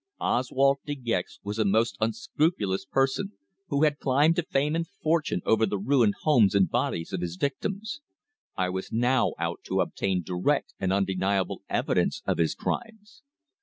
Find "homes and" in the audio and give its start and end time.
6.23-6.67